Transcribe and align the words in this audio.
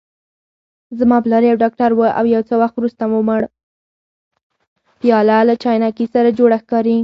پیاله 4.99 5.37
له 5.49 5.55
چاینکي 5.63 6.05
سره 6.13 6.29
جوړه 6.39 6.57
ښکاري. 6.63 6.97